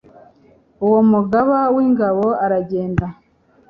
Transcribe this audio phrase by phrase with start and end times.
[0.85, 3.05] uwo mugaba w'ingabo aragenda